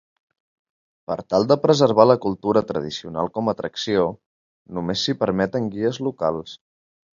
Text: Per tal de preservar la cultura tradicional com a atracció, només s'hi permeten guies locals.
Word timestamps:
Per 1.11 1.17
tal 1.33 1.45
de 1.51 1.57
preservar 1.65 2.05
la 2.11 2.15
cultura 2.23 2.63
tradicional 2.71 3.31
com 3.37 3.53
a 3.53 3.57
atracció, 3.59 4.09
només 4.79 5.05
s'hi 5.07 5.19
permeten 5.23 5.71
guies 5.79 6.05
locals. 6.11 6.61